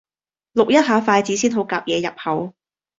[0.55, 2.55] 淥一下筷子先好夾野入口